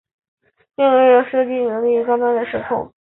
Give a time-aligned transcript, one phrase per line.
[0.75, 2.93] 并没有行进间射击能力和较高端的射控系统。